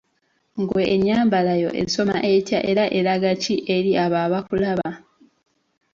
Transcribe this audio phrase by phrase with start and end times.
[0.61, 4.89] Ggwe ennyambala yo esoma etya oba eraga ki eri abo abakulaba?